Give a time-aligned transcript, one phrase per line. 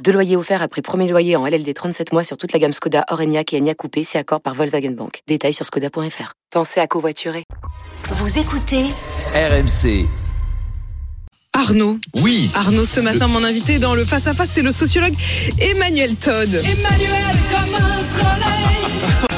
[0.00, 3.04] Deux loyers offerts après premier loyer en LLD 37 mois sur toute la gamme Skoda,
[3.10, 5.20] Orenia et Enya Coupé, si accord par Volkswagen Bank.
[5.28, 6.32] Détails sur skoda.fr.
[6.50, 7.44] Pensez à covoiturer.
[8.04, 8.86] Vous écoutez
[9.34, 10.06] RMC.
[11.54, 11.98] Arnaud.
[12.16, 12.50] Oui.
[12.54, 15.14] Arnaud, ce matin, mon invité dans le face-à-face, c'est le sociologue
[15.60, 16.48] Emmanuel Todd.
[16.48, 17.41] Emmanuel.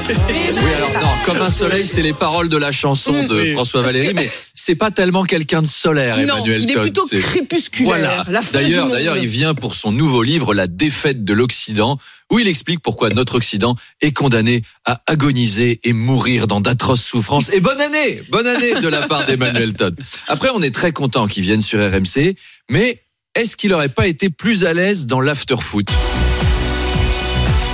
[0.06, 3.52] Oui, alors non, comme un soleil, c'est les paroles de la chanson de.
[3.52, 7.06] François Valéry, mais c'est pas tellement quelqu'un de solaire, non, Emmanuel il est Todd, plutôt
[7.06, 8.24] crépusculaire.
[8.24, 8.42] Voilà.
[8.52, 11.98] D'ailleurs, d'ailleurs, il vient pour son nouveau livre, La défaite de l'Occident,
[12.30, 17.48] où il explique pourquoi notre Occident est condamné à agoniser et mourir dans d'atroces souffrances.
[17.50, 19.98] Et bonne année, bonne année de la part d'Emmanuel Todd.
[20.28, 22.34] Après, on est très content qu'il vienne sur RMC,
[22.70, 23.00] mais
[23.34, 25.86] est-ce qu'il aurait pas été plus à l'aise dans l'after-foot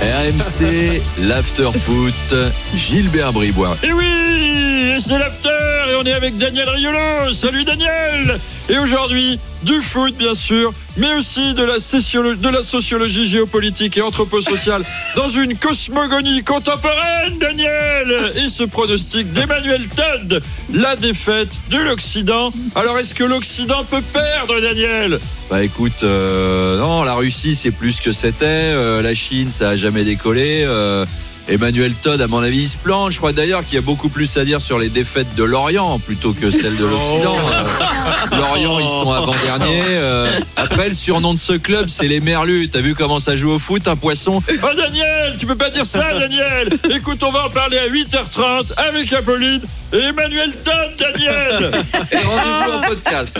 [0.01, 2.35] RMC, l'after-foot,
[2.75, 3.77] Gilbert Bribois.
[3.83, 5.49] Et oui, c'est l'after
[5.91, 7.31] et on est avec Daniel Riolo.
[7.33, 12.63] Salut Daniel Et aujourd'hui, du foot bien sûr, mais aussi de la, sociolo- de la
[12.63, 14.83] sociologie géopolitique et anthroposociale
[15.15, 20.41] dans une cosmogonie contemporaine, Daniel Et ce pronostic d'Emmanuel Todd,
[20.73, 22.51] la défaite de l'Occident.
[22.75, 25.19] Alors est-ce que l'Occident peut perdre, Daniel?
[25.49, 29.75] Bah écoute, euh, non, la Russie c'est plus que c'était, euh, la Chine ça a
[29.75, 30.63] jamais décollé.
[30.65, 31.05] euh,
[31.51, 33.11] Emmanuel Todd, à mon avis, il se plante.
[33.11, 35.99] Je crois d'ailleurs qu'il y a beaucoup plus à dire sur les défaites de l'Orient
[35.99, 37.35] plutôt que celles de l'Occident.
[37.53, 39.81] Euh, L'Orient, ils sont avant-derniers.
[39.89, 42.69] euh, après, le surnom de ce club, c'est les Merlus.
[42.69, 44.41] T'as vu comment ça joue au foot, un poisson?
[44.49, 48.73] Oh Daniel, tu peux pas dire ça Daniel Écoute, on va en parler à 8h30
[48.77, 49.61] avec Apolline
[49.93, 51.71] Emmanuel Todd, Daniel
[52.11, 53.39] Et Rendez-vous en podcast.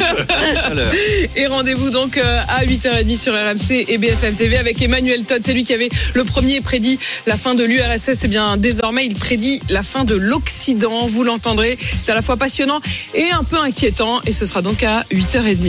[1.36, 5.42] Et rendez-vous donc euh, à 8h30 sur RMC et BFM TV avec Emmanuel Todd.
[5.44, 8.24] C'est lui qui avait le premier prédit la fin de l'URSS.
[8.24, 11.08] Et bien désormais, il prédit la fin de l'Occident.
[11.08, 11.78] Vous l'entendrez.
[11.80, 12.82] C'est à la fois passionnant
[13.14, 14.22] et un peu inquiétant.
[14.26, 15.58] Et ce sera donc à 8h30.